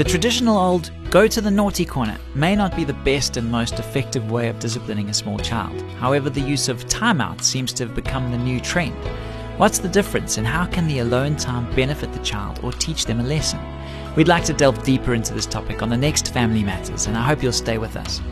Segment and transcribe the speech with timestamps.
[0.00, 3.78] The traditional old go to the naughty corner may not be the best and most
[3.78, 5.78] effective way of disciplining a small child.
[5.98, 8.96] However, the use of timeout seems to have become the new trend.
[9.58, 13.20] What's the difference and how can the alone time benefit the child or teach them
[13.20, 13.60] a lesson?
[14.16, 17.22] We'd like to delve deeper into this topic on the next Family Matters, and I
[17.22, 18.22] hope you'll stay with us.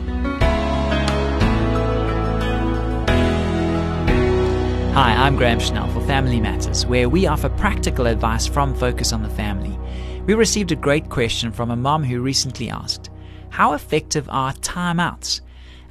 [4.95, 9.21] Hi, I'm Graham Schnell for Family Matters, where we offer practical advice from Focus on
[9.21, 9.78] the Family.
[10.25, 13.09] We received a great question from a mom who recently asked,
[13.49, 15.41] How effective are timeouts?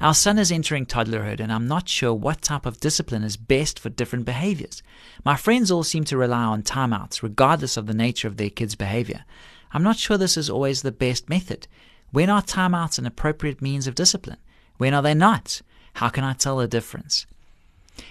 [0.01, 3.79] Our son is entering toddlerhood, and I'm not sure what type of discipline is best
[3.79, 4.81] for different behaviors.
[5.25, 8.75] My friends all seem to rely on timeouts, regardless of the nature of their kids'
[8.75, 9.25] behavior.
[9.73, 11.67] I'm not sure this is always the best method.
[12.11, 14.39] When are timeouts an appropriate means of discipline?
[14.77, 15.61] When are they not?
[15.95, 17.25] How can I tell the difference?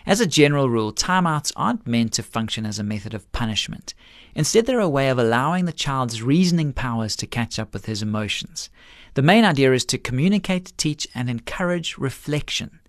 [0.06, 3.94] As a general rule, timeouts aren't meant to function as a method of punishment.
[4.34, 8.02] Instead, they're a way of allowing the child's reasoning powers to catch up with his
[8.02, 8.70] emotions.
[9.14, 12.80] The main idea is to communicate, teach, and encourage reflection.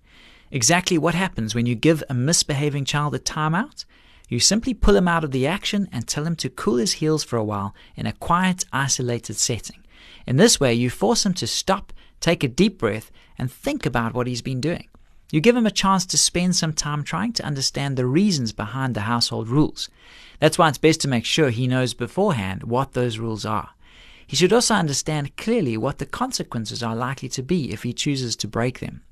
[0.51, 3.85] Exactly what happens when you give a misbehaving child a timeout?
[4.27, 7.23] You simply pull him out of the action and tell him to cool his heels
[7.23, 9.83] for a while in a quiet, isolated setting.
[10.27, 14.13] In this way, you force him to stop, take a deep breath, and think about
[14.13, 14.87] what he's been doing.
[15.31, 18.95] You give him a chance to spend some time trying to understand the reasons behind
[18.95, 19.89] the household rules.
[20.39, 23.69] That's why it's best to make sure he knows beforehand what those rules are.
[24.25, 28.35] He should also understand clearly what the consequences are likely to be if he chooses
[28.37, 29.03] to break them.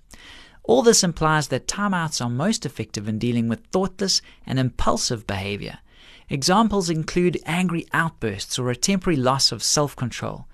[0.64, 5.80] All this implies that timeouts are most effective in dealing with thoughtless and impulsive behavior.
[6.30, 10.46] Examples include angry outbursts or a temporary loss of self control.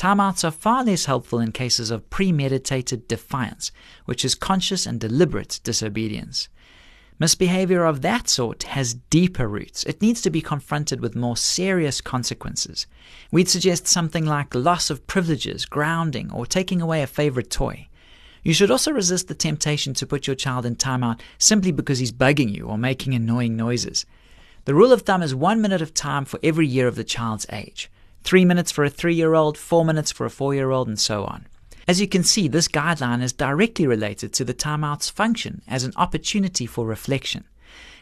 [0.00, 3.70] Timeouts are far less helpful in cases of premeditated defiance,
[4.06, 6.48] which is conscious and deliberate disobedience.
[7.18, 9.84] Misbehavior of that sort has deeper roots.
[9.84, 12.86] It needs to be confronted with more serious consequences.
[13.30, 17.86] We'd suggest something like loss of privileges, grounding, or taking away a favorite toy.
[18.42, 22.10] You should also resist the temptation to put your child in timeout simply because he's
[22.10, 24.06] bugging you or making annoying noises.
[24.64, 27.44] The rule of thumb is one minute of time for every year of the child's
[27.52, 27.90] age
[28.22, 30.98] three minutes for a three year old, four minutes for a four year old, and
[30.98, 31.46] so on.
[31.88, 35.92] As you can see, this guideline is directly related to the timeout's function as an
[35.96, 37.44] opportunity for reflection.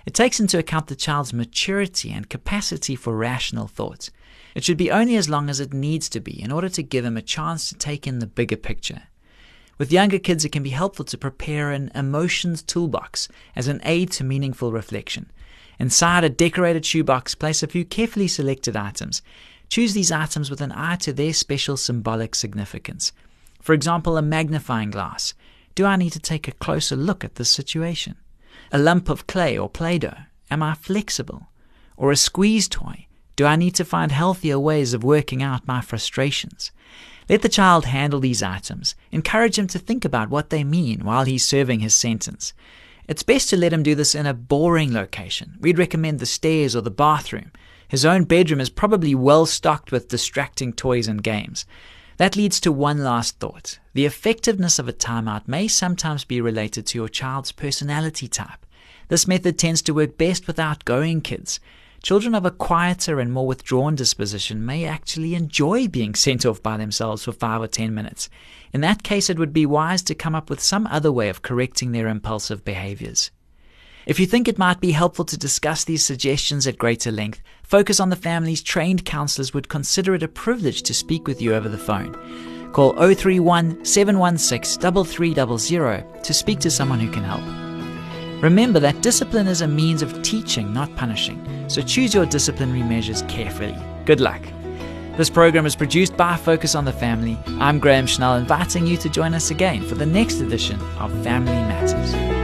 [0.05, 4.11] It takes into account the child's maturity and capacity for rational thought.
[4.55, 7.05] It should be only as long as it needs to be in order to give
[7.05, 9.03] him a chance to take in the bigger picture.
[9.79, 14.11] With younger kids, it can be helpful to prepare an emotions toolbox as an aid
[14.13, 15.31] to meaningful reflection.
[15.79, 19.23] Inside a decorated shoebox, place a few carefully selected items
[19.69, 23.13] Choose these items with an eye to their special symbolic significance.
[23.61, 25.35] For example, a magnifying glass.
[25.75, 28.17] Do I need to take a closer look at this situation?
[28.73, 30.17] A lump of clay or Play Doh.
[30.51, 31.49] Am I flexible?
[31.97, 33.07] Or a squeeze toy.
[33.37, 36.73] Do I need to find healthier ways of working out my frustrations?
[37.29, 38.95] Let the child handle these items.
[39.13, 42.55] Encourage him to think about what they mean while he's serving his sentence.
[43.07, 45.57] It's best to let him do this in a boring location.
[45.61, 47.53] We'd recommend the stairs or the bathroom.
[47.89, 51.65] His own bedroom is probably well stocked with distracting toys and games.
[52.19, 53.79] That leads to one last thought.
[53.95, 58.67] The effectiveness of a timeout may sometimes be related to your child's personality type.
[59.09, 61.61] This method tends to work best with outgoing kids.
[62.03, 66.77] Children of a quieter and more withdrawn disposition may actually enjoy being sent off by
[66.77, 68.29] themselves for five or ten minutes.
[68.73, 71.43] In that case, it would be wise to come up with some other way of
[71.43, 73.31] correcting their impulsive behaviors.
[74.07, 78.01] If you think it might be helpful to discuss these suggestions at greater length, Focus
[78.01, 81.69] on the Family's trained counselors would consider it a privilege to speak with you over
[81.69, 82.17] the phone.
[82.73, 87.43] Call 031 716 3300 to speak to someone who can help.
[88.43, 93.23] Remember that discipline is a means of teaching, not punishing, so choose your disciplinary measures
[93.29, 93.77] carefully.
[94.07, 94.41] Good luck.
[95.19, 97.37] This program is produced by Focus on the Family.
[97.59, 101.53] I'm Graham Schnell, inviting you to join us again for the next edition of Family
[101.53, 102.38] Matters.